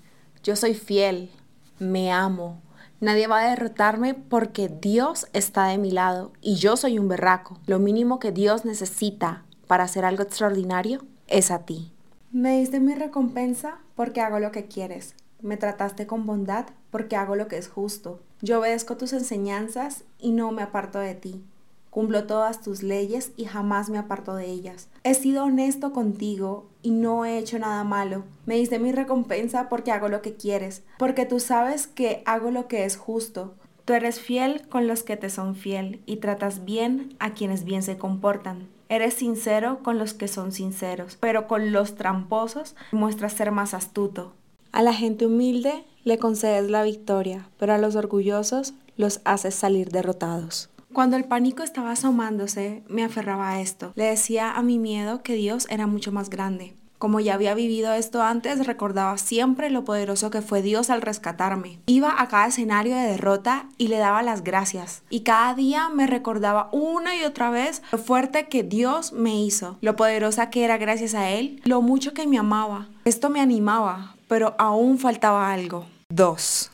yo 0.42 0.56
soy 0.56 0.74
fiel, 0.74 1.30
me 1.78 2.12
amo, 2.12 2.62
Nadie 3.04 3.26
va 3.26 3.40
a 3.40 3.50
derrotarme 3.50 4.14
porque 4.14 4.68
Dios 4.68 5.26
está 5.34 5.66
de 5.66 5.76
mi 5.76 5.90
lado 5.90 6.32
y 6.40 6.54
yo 6.54 6.76
soy 6.78 6.98
un 6.98 7.06
berraco. 7.06 7.58
Lo 7.66 7.78
mínimo 7.78 8.18
que 8.18 8.32
Dios 8.32 8.64
necesita 8.64 9.44
para 9.66 9.84
hacer 9.84 10.06
algo 10.06 10.22
extraordinario 10.22 11.04
es 11.26 11.50
a 11.50 11.66
ti. 11.66 11.92
Me 12.32 12.58
diste 12.58 12.80
mi 12.80 12.94
recompensa 12.94 13.78
porque 13.94 14.22
hago 14.22 14.38
lo 14.38 14.52
que 14.52 14.68
quieres. 14.68 15.16
Me 15.42 15.58
trataste 15.58 16.06
con 16.06 16.24
bondad 16.24 16.64
porque 16.90 17.16
hago 17.16 17.36
lo 17.36 17.46
que 17.46 17.58
es 17.58 17.68
justo. 17.68 18.20
Yo 18.44 18.58
obedezco 18.58 18.98
tus 18.98 19.14
enseñanzas 19.14 20.04
y 20.18 20.30
no 20.32 20.52
me 20.52 20.60
aparto 20.60 20.98
de 20.98 21.14
ti. 21.14 21.42
Cumplo 21.88 22.24
todas 22.24 22.60
tus 22.60 22.82
leyes 22.82 23.32
y 23.38 23.46
jamás 23.46 23.88
me 23.88 23.96
aparto 23.96 24.34
de 24.34 24.44
ellas. 24.50 24.90
He 25.02 25.14
sido 25.14 25.44
honesto 25.44 25.94
contigo 25.94 26.66
y 26.82 26.90
no 26.90 27.24
he 27.24 27.38
hecho 27.38 27.58
nada 27.58 27.84
malo. 27.84 28.24
Me 28.44 28.56
diste 28.56 28.78
mi 28.78 28.92
recompensa 28.92 29.70
porque 29.70 29.92
hago 29.92 30.10
lo 30.10 30.20
que 30.20 30.34
quieres, 30.34 30.82
porque 30.98 31.24
tú 31.24 31.40
sabes 31.40 31.86
que 31.86 32.22
hago 32.26 32.50
lo 32.50 32.68
que 32.68 32.84
es 32.84 32.98
justo. 32.98 33.54
Tú 33.86 33.94
eres 33.94 34.20
fiel 34.20 34.68
con 34.68 34.88
los 34.88 35.04
que 35.04 35.16
te 35.16 35.30
son 35.30 35.54
fiel 35.56 36.02
y 36.04 36.16
tratas 36.16 36.66
bien 36.66 37.16
a 37.20 37.32
quienes 37.32 37.64
bien 37.64 37.82
se 37.82 37.96
comportan. 37.96 38.68
Eres 38.90 39.14
sincero 39.14 39.78
con 39.82 39.96
los 39.96 40.12
que 40.12 40.28
son 40.28 40.52
sinceros, 40.52 41.16
pero 41.18 41.48
con 41.48 41.72
los 41.72 41.94
tramposos 41.94 42.76
muestras 42.92 43.32
ser 43.32 43.52
más 43.52 43.72
astuto. 43.72 44.34
A 44.70 44.82
la 44.82 44.92
gente 44.92 45.24
humilde 45.24 45.86
le 46.04 46.18
concedes 46.18 46.70
la 46.70 46.82
victoria, 46.82 47.48
pero 47.58 47.74
a 47.74 47.78
los 47.78 47.96
orgullosos 47.96 48.74
los 48.96 49.20
haces 49.24 49.54
salir 49.54 49.90
derrotados. 49.90 50.70
Cuando 50.92 51.16
el 51.16 51.24
pánico 51.24 51.64
estaba 51.64 51.90
asomándose, 51.90 52.84
me 52.88 53.02
aferraba 53.02 53.50
a 53.50 53.60
esto. 53.60 53.92
Le 53.96 54.04
decía 54.04 54.52
a 54.52 54.62
mi 54.62 54.78
miedo 54.78 55.22
que 55.22 55.34
Dios 55.34 55.66
era 55.68 55.88
mucho 55.88 56.12
más 56.12 56.30
grande. 56.30 56.74
Como 56.98 57.20
ya 57.20 57.34
había 57.34 57.54
vivido 57.54 57.92
esto 57.92 58.22
antes, 58.22 58.66
recordaba 58.66 59.18
siempre 59.18 59.68
lo 59.68 59.84
poderoso 59.84 60.30
que 60.30 60.40
fue 60.40 60.62
Dios 60.62 60.90
al 60.90 61.02
rescatarme. 61.02 61.80
Iba 61.86 62.14
a 62.18 62.28
cada 62.28 62.46
escenario 62.46 62.94
de 62.94 63.02
derrota 63.02 63.66
y 63.76 63.88
le 63.88 63.98
daba 63.98 64.22
las 64.22 64.44
gracias. 64.44 65.02
Y 65.10 65.20
cada 65.20 65.54
día 65.54 65.88
me 65.88 66.06
recordaba 66.06 66.68
una 66.72 67.16
y 67.16 67.24
otra 67.24 67.50
vez 67.50 67.82
lo 67.92 67.98
fuerte 67.98 68.46
que 68.46 68.62
Dios 68.62 69.12
me 69.12 69.38
hizo, 69.42 69.76
lo 69.80 69.96
poderosa 69.96 70.48
que 70.48 70.64
era 70.64 70.78
gracias 70.78 71.14
a 71.14 71.28
Él, 71.30 71.60
lo 71.64 71.82
mucho 71.82 72.14
que 72.14 72.26
me 72.26 72.38
amaba. 72.38 72.86
Esto 73.04 73.28
me 73.28 73.40
animaba, 73.40 74.14
pero 74.28 74.54
aún 74.58 74.98
faltaba 74.98 75.52
algo. 75.52 75.86
2. 76.08 76.70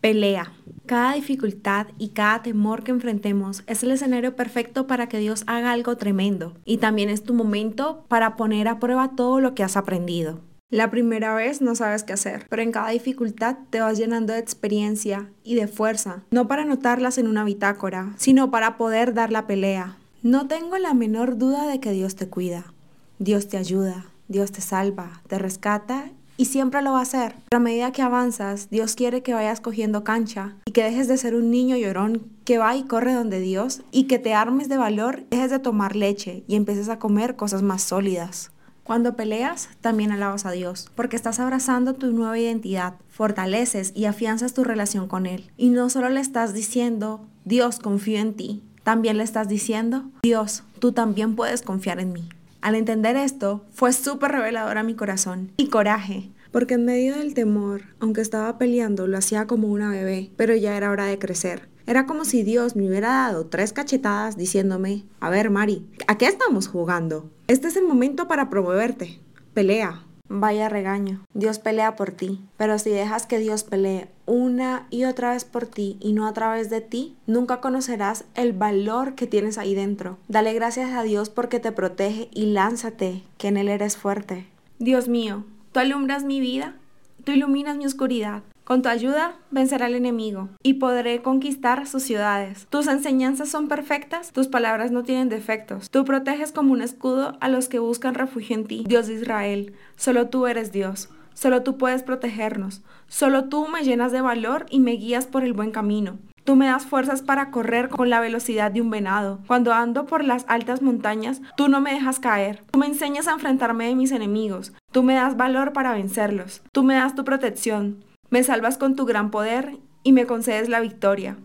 Pelea. 0.00 0.52
Cada 0.86 1.14
dificultad 1.14 1.88
y 1.98 2.08
cada 2.08 2.42
temor 2.42 2.82
que 2.82 2.90
enfrentemos 2.90 3.62
es 3.66 3.82
el 3.82 3.90
escenario 3.90 4.34
perfecto 4.34 4.86
para 4.86 5.08
que 5.08 5.18
Dios 5.18 5.44
haga 5.46 5.72
algo 5.72 5.96
tremendo 5.96 6.54
y 6.64 6.78
también 6.78 7.10
es 7.10 7.22
tu 7.22 7.34
momento 7.34 8.04
para 8.08 8.36
poner 8.36 8.66
a 8.66 8.80
prueba 8.80 9.10
todo 9.14 9.40
lo 9.40 9.54
que 9.54 9.62
has 9.62 9.76
aprendido. 9.76 10.40
La 10.70 10.90
primera 10.90 11.34
vez 11.34 11.60
no 11.60 11.74
sabes 11.74 12.04
qué 12.04 12.12
hacer, 12.12 12.46
pero 12.48 12.62
en 12.62 12.72
cada 12.72 12.90
dificultad 12.90 13.58
te 13.70 13.80
vas 13.80 13.98
llenando 13.98 14.32
de 14.32 14.38
experiencia 14.38 15.30
y 15.42 15.56
de 15.56 15.66
fuerza, 15.66 16.22
no 16.30 16.48
para 16.48 16.62
anotarlas 16.62 17.18
en 17.18 17.26
una 17.26 17.44
bitácora, 17.44 18.14
sino 18.16 18.50
para 18.50 18.78
poder 18.78 19.12
dar 19.12 19.32
la 19.32 19.46
pelea. 19.46 19.98
No 20.22 20.46
tengo 20.46 20.78
la 20.78 20.94
menor 20.94 21.38
duda 21.38 21.66
de 21.66 21.80
que 21.80 21.92
Dios 21.92 22.14
te 22.14 22.28
cuida. 22.28 22.72
Dios 23.18 23.48
te 23.48 23.56
ayuda, 23.56 24.06
Dios 24.28 24.52
te 24.52 24.60
salva, 24.60 25.22
te 25.26 25.38
rescata 25.38 26.10
y 26.40 26.46
siempre 26.46 26.80
lo 26.80 26.92
va 26.92 27.00
a 27.00 27.02
hacer. 27.02 27.34
A 27.50 27.58
medida 27.58 27.92
que 27.92 28.00
avanzas, 28.00 28.70
Dios 28.70 28.94
quiere 28.94 29.22
que 29.22 29.34
vayas 29.34 29.60
cogiendo 29.60 30.04
cancha 30.04 30.56
y 30.64 30.72
que 30.72 30.82
dejes 30.82 31.06
de 31.06 31.18
ser 31.18 31.34
un 31.34 31.50
niño 31.50 31.76
llorón 31.76 32.30
que 32.46 32.56
va 32.56 32.74
y 32.74 32.84
corre 32.84 33.12
donde 33.12 33.40
Dios 33.40 33.82
y 33.92 34.04
que 34.04 34.18
te 34.18 34.32
armes 34.32 34.70
de 34.70 34.78
valor, 34.78 35.24
dejes 35.28 35.50
de 35.50 35.58
tomar 35.58 35.96
leche 35.96 36.42
y 36.48 36.56
empieces 36.56 36.88
a 36.88 36.98
comer 36.98 37.36
cosas 37.36 37.60
más 37.60 37.82
sólidas. 37.82 38.52
Cuando 38.84 39.16
peleas, 39.16 39.68
también 39.82 40.12
alabas 40.12 40.46
a 40.46 40.52
Dios, 40.52 40.90
porque 40.94 41.14
estás 41.14 41.40
abrazando 41.40 41.92
tu 41.92 42.10
nueva 42.10 42.38
identidad, 42.38 42.94
fortaleces 43.10 43.92
y 43.94 44.06
afianzas 44.06 44.54
tu 44.54 44.64
relación 44.64 45.08
con 45.08 45.26
Él. 45.26 45.50
Y 45.58 45.68
no 45.68 45.90
solo 45.90 46.08
le 46.08 46.20
estás 46.20 46.54
diciendo, 46.54 47.20
Dios, 47.44 47.80
confío 47.80 48.18
en 48.18 48.32
ti, 48.32 48.62
también 48.82 49.18
le 49.18 49.24
estás 49.24 49.46
diciendo, 49.46 50.04
Dios, 50.22 50.62
tú 50.78 50.92
también 50.92 51.36
puedes 51.36 51.60
confiar 51.60 52.00
en 52.00 52.14
mí. 52.14 52.30
Al 52.62 52.74
entender 52.74 53.16
esto, 53.16 53.64
fue 53.70 53.92
súper 53.94 54.32
revelador 54.32 54.76
a 54.76 54.82
mi 54.82 54.94
corazón 54.94 55.52
y 55.56 55.68
coraje, 55.68 56.30
porque 56.52 56.74
en 56.74 56.84
medio 56.84 57.16
del 57.16 57.32
temor, 57.32 57.82
aunque 58.00 58.20
estaba 58.20 58.58
peleando, 58.58 59.06
lo 59.06 59.16
hacía 59.16 59.46
como 59.46 59.68
una 59.68 59.88
bebé, 59.88 60.30
pero 60.36 60.54
ya 60.54 60.76
era 60.76 60.90
hora 60.90 61.06
de 61.06 61.18
crecer. 61.18 61.70
Era 61.86 62.04
como 62.04 62.26
si 62.26 62.42
Dios 62.42 62.76
me 62.76 62.86
hubiera 62.86 63.08
dado 63.08 63.46
tres 63.46 63.72
cachetadas 63.72 64.36
diciéndome, 64.36 65.04
a 65.20 65.30
ver 65.30 65.48
Mari, 65.48 65.86
¿a 66.06 66.18
qué 66.18 66.26
estamos 66.26 66.68
jugando? 66.68 67.30
Este 67.46 67.68
es 67.68 67.76
el 67.76 67.84
momento 67.84 68.28
para 68.28 68.50
promoverte. 68.50 69.20
Pelea, 69.54 70.04
Vaya 70.32 70.68
regaño. 70.68 71.24
Dios 71.34 71.58
pelea 71.58 71.96
por 71.96 72.12
ti. 72.12 72.40
Pero 72.56 72.78
si 72.78 72.90
dejas 72.90 73.26
que 73.26 73.40
Dios 73.40 73.64
pelee 73.64 74.08
una 74.26 74.86
y 74.88 75.02
otra 75.02 75.32
vez 75.32 75.44
por 75.44 75.66
ti 75.66 75.96
y 75.98 76.12
no 76.12 76.28
a 76.28 76.32
través 76.32 76.70
de 76.70 76.80
ti, 76.80 77.16
nunca 77.26 77.60
conocerás 77.60 78.24
el 78.36 78.52
valor 78.52 79.16
que 79.16 79.26
tienes 79.26 79.58
ahí 79.58 79.74
dentro. 79.74 80.18
Dale 80.28 80.52
gracias 80.52 80.92
a 80.92 81.02
Dios 81.02 81.30
porque 81.30 81.58
te 81.58 81.72
protege 81.72 82.28
y 82.32 82.46
lánzate, 82.46 83.24
que 83.38 83.48
en 83.48 83.56
Él 83.56 83.68
eres 83.68 83.96
fuerte. 83.96 84.46
Dios 84.78 85.08
mío, 85.08 85.44
tú 85.72 85.80
alumbras 85.80 86.22
mi 86.22 86.38
vida, 86.38 86.76
tú 87.24 87.32
iluminas 87.32 87.76
mi 87.76 87.86
oscuridad. 87.86 88.44
Con 88.70 88.82
tu 88.82 88.88
ayuda 88.88 89.34
vencerá 89.50 89.86
al 89.86 89.96
enemigo 89.96 90.48
y 90.62 90.74
podré 90.74 91.22
conquistar 91.22 91.88
sus 91.88 92.04
ciudades. 92.04 92.68
Tus 92.70 92.86
enseñanzas 92.86 93.48
son 93.48 93.66
perfectas, 93.66 94.30
tus 94.30 94.46
palabras 94.46 94.92
no 94.92 95.02
tienen 95.02 95.28
defectos. 95.28 95.90
Tú 95.90 96.04
proteges 96.04 96.52
como 96.52 96.72
un 96.72 96.80
escudo 96.80 97.36
a 97.40 97.48
los 97.48 97.66
que 97.66 97.80
buscan 97.80 98.14
refugio 98.14 98.54
en 98.54 98.68
ti. 98.68 98.84
Dios 98.86 99.08
de 99.08 99.14
Israel, 99.14 99.74
solo 99.96 100.28
tú 100.28 100.46
eres 100.46 100.70
Dios. 100.70 101.10
Solo 101.34 101.64
tú 101.64 101.78
puedes 101.78 102.04
protegernos. 102.04 102.82
Solo 103.08 103.46
tú 103.46 103.66
me 103.66 103.82
llenas 103.82 104.12
de 104.12 104.20
valor 104.20 104.66
y 104.70 104.78
me 104.78 104.92
guías 104.92 105.26
por 105.26 105.42
el 105.42 105.52
buen 105.52 105.72
camino. 105.72 106.20
Tú 106.44 106.54
me 106.54 106.66
das 106.66 106.86
fuerzas 106.86 107.22
para 107.22 107.50
correr 107.50 107.88
con 107.88 108.08
la 108.08 108.20
velocidad 108.20 108.70
de 108.70 108.82
un 108.82 108.90
venado. 108.90 109.40
Cuando 109.48 109.72
ando 109.72 110.06
por 110.06 110.22
las 110.22 110.44
altas 110.46 110.80
montañas, 110.80 111.42
tú 111.56 111.66
no 111.66 111.80
me 111.80 111.92
dejas 111.92 112.20
caer. 112.20 112.62
Tú 112.70 112.78
me 112.78 112.86
enseñas 112.86 113.26
a 113.26 113.32
enfrentarme 113.32 113.88
de 113.88 113.96
mis 113.96 114.12
enemigos. 114.12 114.72
Tú 114.92 115.02
me 115.02 115.14
das 115.14 115.36
valor 115.36 115.72
para 115.72 115.92
vencerlos. 115.92 116.62
Tú 116.70 116.84
me 116.84 116.94
das 116.94 117.16
tu 117.16 117.24
protección. 117.24 118.04
Me 118.30 118.44
salvas 118.44 118.78
con 118.78 118.94
tu 118.94 119.06
gran 119.06 119.32
poder 119.32 119.76
y 120.04 120.12
me 120.12 120.24
concedes 120.24 120.68
la 120.68 120.78
victoria. 120.78 121.36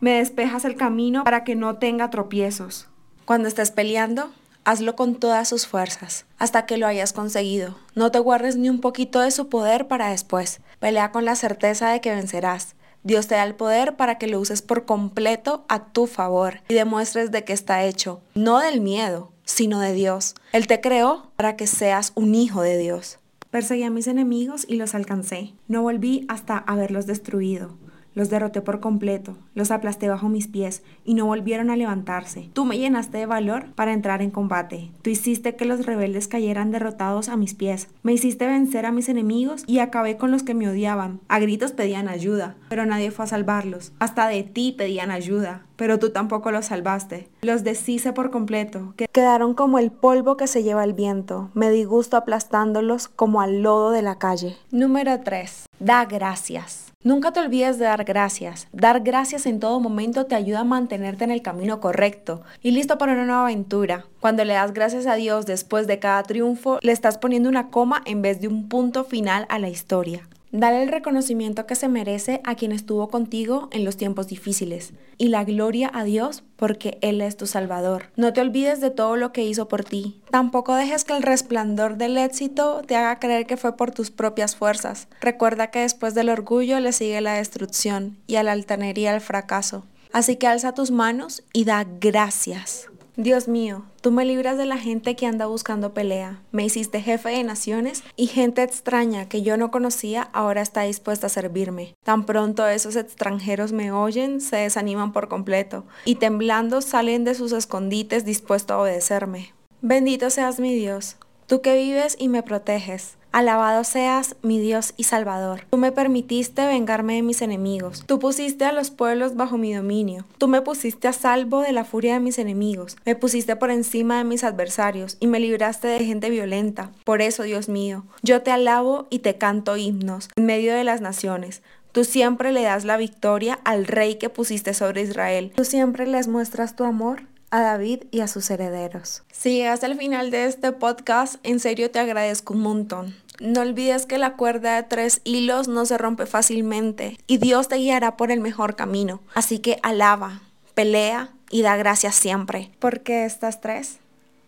Me 0.00 0.18
despejas 0.18 0.64
el 0.64 0.74
camino 0.74 1.22
para 1.22 1.44
que 1.44 1.54
no 1.54 1.76
tenga 1.76 2.08
tropiezos. 2.08 2.88
Cuando 3.26 3.46
estés 3.46 3.70
peleando, 3.70 4.30
hazlo 4.64 4.96
con 4.96 5.16
todas 5.16 5.48
sus 5.48 5.66
fuerzas, 5.66 6.24
hasta 6.38 6.64
que 6.64 6.78
lo 6.78 6.86
hayas 6.86 7.12
conseguido. 7.12 7.76
No 7.94 8.10
te 8.10 8.20
guardes 8.20 8.56
ni 8.56 8.70
un 8.70 8.80
poquito 8.80 9.20
de 9.20 9.30
su 9.30 9.50
poder 9.50 9.86
para 9.86 10.08
después. 10.08 10.60
Pelea 10.78 11.12
con 11.12 11.26
la 11.26 11.36
certeza 11.36 11.90
de 11.90 12.00
que 12.00 12.14
vencerás. 12.14 12.74
Dios 13.02 13.26
te 13.26 13.34
da 13.34 13.44
el 13.44 13.54
poder 13.54 13.96
para 13.96 14.16
que 14.16 14.26
lo 14.26 14.40
uses 14.40 14.62
por 14.62 14.86
completo 14.86 15.66
a 15.68 15.92
tu 15.92 16.06
favor 16.06 16.62
y 16.68 16.74
demuestres 16.74 17.30
de 17.30 17.44
qué 17.44 17.52
está 17.52 17.84
hecho, 17.84 18.22
no 18.34 18.60
del 18.60 18.80
miedo, 18.80 19.30
sino 19.44 19.78
de 19.78 19.92
Dios. 19.92 20.34
Él 20.52 20.66
te 20.66 20.80
creó 20.80 21.30
para 21.36 21.54
que 21.54 21.66
seas 21.66 22.12
un 22.14 22.34
hijo 22.34 22.62
de 22.62 22.78
Dios. 22.78 23.18
Perseguí 23.54 23.84
a 23.84 23.90
mis 23.90 24.08
enemigos 24.08 24.66
y 24.68 24.74
los 24.74 24.96
alcancé. 24.96 25.52
No 25.68 25.82
volví 25.82 26.26
hasta 26.26 26.58
haberlos 26.58 27.06
destruido. 27.06 27.76
Los 28.12 28.28
derroté 28.28 28.62
por 28.62 28.80
completo, 28.80 29.36
los 29.54 29.70
aplasté 29.70 30.08
bajo 30.08 30.28
mis 30.28 30.48
pies 30.48 30.82
y 31.04 31.14
no 31.14 31.26
volvieron 31.26 31.70
a 31.70 31.76
levantarse. 31.76 32.50
Tú 32.52 32.64
me 32.64 32.78
llenaste 32.78 33.18
de 33.18 33.26
valor 33.26 33.66
para 33.76 33.92
entrar 33.92 34.22
en 34.22 34.32
combate. 34.32 34.90
Tú 35.02 35.10
hiciste 35.10 35.54
que 35.54 35.66
los 35.66 35.86
rebeldes 35.86 36.26
cayeran 36.26 36.72
derrotados 36.72 37.28
a 37.28 37.36
mis 37.36 37.54
pies. 37.54 37.88
Me 38.02 38.12
hiciste 38.12 38.44
vencer 38.46 38.86
a 38.86 38.92
mis 38.92 39.08
enemigos 39.08 39.62
y 39.68 39.78
acabé 39.78 40.16
con 40.16 40.32
los 40.32 40.42
que 40.42 40.54
me 40.54 40.68
odiaban. 40.68 41.20
A 41.28 41.38
gritos 41.38 41.70
pedían 41.70 42.08
ayuda, 42.08 42.56
pero 42.68 42.86
nadie 42.86 43.12
fue 43.12 43.24
a 43.24 43.28
salvarlos. 43.28 43.92
Hasta 44.00 44.26
de 44.26 44.42
ti 44.42 44.74
pedían 44.76 45.12
ayuda, 45.12 45.64
pero 45.76 45.98
tú 45.98 46.10
tampoco 46.10 46.50
los 46.50 46.66
salvaste. 46.66 47.28
Los 47.42 47.64
deshice 47.64 48.12
por 48.12 48.30
completo, 48.30 48.94
que 48.96 49.08
quedaron 49.08 49.54
como 49.54 49.78
el 49.78 49.90
polvo 49.90 50.36
que 50.36 50.46
se 50.46 50.62
lleva 50.62 50.84
el 50.84 50.92
viento. 50.92 51.50
Me 51.54 51.70
di 51.70 51.84
gusto 51.84 52.16
aplastándolos 52.16 53.08
como 53.08 53.40
al 53.40 53.62
lodo 53.62 53.90
de 53.90 54.02
la 54.02 54.18
calle. 54.18 54.56
Número 54.70 55.20
3. 55.20 55.66
Da 55.78 56.04
gracias. 56.04 56.92
Nunca 57.04 57.34
te 57.34 57.40
olvides 57.40 57.78
de 57.78 57.84
dar 57.84 58.04
gracias. 58.04 58.66
Dar 58.72 59.00
gracias 59.00 59.44
en 59.44 59.60
todo 59.60 59.78
momento 59.78 60.24
te 60.24 60.34
ayuda 60.34 60.60
a 60.60 60.64
mantenerte 60.64 61.24
en 61.24 61.30
el 61.30 61.42
camino 61.42 61.78
correcto 61.78 62.40
y 62.62 62.70
listo 62.70 62.96
para 62.96 63.12
una 63.12 63.26
nueva 63.26 63.42
aventura. 63.42 64.06
Cuando 64.20 64.42
le 64.44 64.54
das 64.54 64.72
gracias 64.72 65.06
a 65.06 65.14
Dios 65.14 65.44
después 65.44 65.86
de 65.86 65.98
cada 65.98 66.22
triunfo, 66.22 66.78
le 66.80 66.92
estás 66.92 67.18
poniendo 67.18 67.50
una 67.50 67.68
coma 67.68 68.00
en 68.06 68.22
vez 68.22 68.40
de 68.40 68.48
un 68.48 68.70
punto 68.70 69.04
final 69.04 69.44
a 69.50 69.58
la 69.58 69.68
historia. 69.68 70.26
Dale 70.56 70.84
el 70.84 70.88
reconocimiento 70.88 71.66
que 71.66 71.74
se 71.74 71.88
merece 71.88 72.40
a 72.44 72.54
quien 72.54 72.70
estuvo 72.70 73.08
contigo 73.08 73.68
en 73.72 73.84
los 73.84 73.96
tiempos 73.96 74.28
difíciles 74.28 74.92
y 75.18 75.26
la 75.26 75.42
gloria 75.42 75.90
a 75.92 76.04
Dios 76.04 76.44
porque 76.54 76.96
Él 77.00 77.20
es 77.22 77.36
tu 77.36 77.48
Salvador. 77.48 78.12
No 78.14 78.32
te 78.32 78.40
olvides 78.40 78.80
de 78.80 78.90
todo 78.90 79.16
lo 79.16 79.32
que 79.32 79.42
hizo 79.42 79.66
por 79.66 79.82
ti. 79.82 80.22
Tampoco 80.30 80.76
dejes 80.76 81.02
que 81.02 81.16
el 81.16 81.24
resplandor 81.24 81.96
del 81.96 82.16
éxito 82.16 82.82
te 82.86 82.94
haga 82.94 83.18
creer 83.18 83.46
que 83.46 83.56
fue 83.56 83.76
por 83.76 83.90
tus 83.90 84.12
propias 84.12 84.54
fuerzas. 84.54 85.08
Recuerda 85.20 85.72
que 85.72 85.80
después 85.80 86.14
del 86.14 86.28
orgullo 86.28 86.78
le 86.78 86.92
sigue 86.92 87.20
la 87.20 87.34
destrucción 87.34 88.16
y 88.28 88.36
a 88.36 88.44
la 88.44 88.52
altanería 88.52 89.12
el 89.12 89.20
fracaso. 89.20 89.84
Así 90.12 90.36
que 90.36 90.46
alza 90.46 90.72
tus 90.72 90.92
manos 90.92 91.42
y 91.52 91.64
da 91.64 91.84
gracias. 91.84 92.88
Dios 93.16 93.46
mío, 93.46 93.84
tú 94.00 94.10
me 94.10 94.24
libras 94.24 94.58
de 94.58 94.66
la 94.66 94.76
gente 94.76 95.14
que 95.14 95.26
anda 95.26 95.46
buscando 95.46 95.94
pelea, 95.94 96.42
me 96.50 96.64
hiciste 96.64 97.00
jefe 97.00 97.28
de 97.28 97.44
naciones 97.44 98.02
y 98.16 98.26
gente 98.26 98.64
extraña 98.64 99.28
que 99.28 99.42
yo 99.42 99.56
no 99.56 99.70
conocía 99.70 100.22
ahora 100.32 100.62
está 100.62 100.82
dispuesta 100.82 101.28
a 101.28 101.30
servirme. 101.30 101.94
Tan 102.02 102.26
pronto 102.26 102.66
esos 102.66 102.96
extranjeros 102.96 103.70
me 103.70 103.92
oyen, 103.92 104.40
se 104.40 104.56
desaniman 104.56 105.12
por 105.12 105.28
completo 105.28 105.84
y 106.04 106.16
temblando 106.16 106.80
salen 106.80 107.22
de 107.22 107.36
sus 107.36 107.52
escondites 107.52 108.24
dispuestos 108.24 108.74
a 108.74 108.80
obedecerme. 108.80 109.54
Bendito 109.80 110.28
seas 110.30 110.58
mi 110.58 110.74
Dios, 110.74 111.16
tú 111.46 111.60
que 111.60 111.76
vives 111.76 112.16
y 112.18 112.28
me 112.28 112.42
proteges. 112.42 113.16
Alabado 113.34 113.82
seas, 113.82 114.36
mi 114.42 114.60
Dios 114.60 114.94
y 114.96 115.02
Salvador. 115.04 115.66
Tú 115.68 115.76
me 115.76 115.90
permitiste 115.90 116.68
vengarme 116.68 117.16
de 117.16 117.22
mis 117.22 117.42
enemigos. 117.42 118.04
Tú 118.06 118.20
pusiste 118.20 118.64
a 118.64 118.70
los 118.70 118.92
pueblos 118.92 119.34
bajo 119.34 119.58
mi 119.58 119.74
dominio. 119.74 120.24
Tú 120.38 120.46
me 120.46 120.62
pusiste 120.62 121.08
a 121.08 121.12
salvo 121.12 121.60
de 121.60 121.72
la 121.72 121.84
furia 121.84 122.14
de 122.14 122.20
mis 122.20 122.38
enemigos. 122.38 122.96
Me 123.04 123.16
pusiste 123.16 123.56
por 123.56 123.72
encima 123.72 124.18
de 124.18 124.24
mis 124.24 124.44
adversarios 124.44 125.16
y 125.18 125.26
me 125.26 125.40
libraste 125.40 125.88
de 125.88 126.04
gente 126.04 126.30
violenta. 126.30 126.92
Por 127.02 127.22
eso, 127.22 127.42
Dios 127.42 127.68
mío, 127.68 128.04
yo 128.22 128.42
te 128.42 128.52
alabo 128.52 129.08
y 129.10 129.18
te 129.18 129.36
canto 129.36 129.76
himnos 129.76 130.28
en 130.36 130.46
medio 130.46 130.72
de 130.72 130.84
las 130.84 131.00
naciones. 131.00 131.60
Tú 131.90 132.04
siempre 132.04 132.52
le 132.52 132.62
das 132.62 132.84
la 132.84 132.96
victoria 132.96 133.58
al 133.64 133.86
rey 133.86 134.14
que 134.14 134.28
pusiste 134.28 134.74
sobre 134.74 135.02
Israel. 135.02 135.52
Tú 135.56 135.64
siempre 135.64 136.06
les 136.06 136.28
muestras 136.28 136.76
tu 136.76 136.84
amor 136.84 137.22
a 137.54 137.60
David 137.60 138.06
y 138.10 138.18
a 138.18 138.26
sus 138.26 138.50
herederos. 138.50 139.22
Si 139.30 139.58
llegaste 139.58 139.86
al 139.86 139.96
final 139.96 140.32
de 140.32 140.46
este 140.46 140.72
podcast, 140.72 141.36
en 141.44 141.60
serio 141.60 141.88
te 141.88 142.00
agradezco 142.00 142.52
un 142.52 142.62
montón. 142.62 143.14
No 143.38 143.60
olvides 143.60 144.06
que 144.06 144.18
la 144.18 144.34
cuerda 144.34 144.74
de 144.74 144.82
tres 144.82 145.20
hilos 145.22 145.68
no 145.68 145.86
se 145.86 145.96
rompe 145.96 146.26
fácilmente 146.26 147.16
y 147.28 147.38
Dios 147.38 147.68
te 147.68 147.76
guiará 147.76 148.16
por 148.16 148.32
el 148.32 148.40
mejor 148.40 148.74
camino. 148.74 149.20
Así 149.34 149.60
que 149.60 149.78
alaba, 149.84 150.42
pelea 150.74 151.30
y 151.48 151.62
da 151.62 151.76
gracias 151.76 152.16
siempre, 152.16 152.72
porque 152.80 153.24
estas 153.24 153.60
tres 153.60 153.98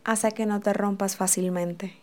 hace 0.02 0.32
que 0.32 0.44
no 0.44 0.58
te 0.58 0.72
rompas 0.72 1.14
fácilmente. 1.14 1.94